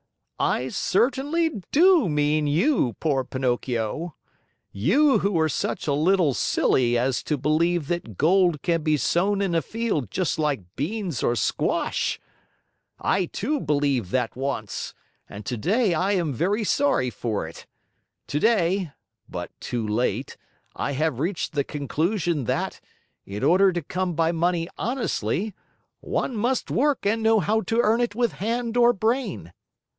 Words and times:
"I 0.39 0.69
certainly 0.69 1.61
do 1.71 2.09
mean 2.09 2.47
you, 2.47 2.93
poor 2.99 3.23
Pinocchio 3.23 4.15
you 4.71 5.19
who 5.19 5.37
are 5.39 5.47
such 5.47 5.85
a 5.85 5.93
little 5.93 6.33
silly 6.33 6.97
as 6.97 7.21
to 7.21 7.37
believe 7.37 7.87
that 7.89 8.17
gold 8.17 8.63
can 8.63 8.81
be 8.81 8.97
sown 8.97 9.43
in 9.43 9.53
a 9.53 9.61
field 9.61 10.09
just 10.09 10.39
like 10.39 10.75
beans 10.75 11.21
or 11.21 11.35
squash. 11.35 12.19
I, 12.99 13.25
too, 13.25 13.59
believed 13.59 14.09
that 14.09 14.35
once 14.35 14.95
and 15.29 15.45
today 15.45 15.93
I 15.93 16.13
am 16.13 16.33
very 16.33 16.63
sorry 16.63 17.11
for 17.11 17.47
it. 17.47 17.67
Today 18.25 18.93
(but 19.29 19.51
too 19.59 19.87
late!) 19.87 20.35
I 20.75 20.93
have 20.93 21.19
reached 21.19 21.51
the 21.53 21.63
conclusion 21.63 22.45
that, 22.45 22.79
in 23.27 23.43
order 23.43 23.71
to 23.71 23.83
come 23.83 24.15
by 24.15 24.31
money 24.31 24.67
honestly, 24.79 25.53
one 25.99 26.35
must 26.35 26.71
work 26.71 27.05
and 27.05 27.21
know 27.21 27.39
how 27.39 27.61
to 27.61 27.81
earn 27.81 28.01
it 28.01 28.15
with 28.15 28.31
hand 28.31 28.75
or 28.75 28.91
brain." 28.93 29.53